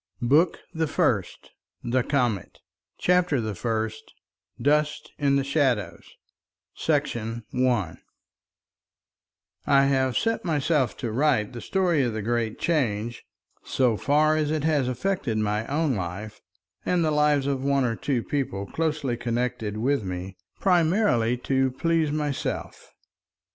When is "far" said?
13.95-14.35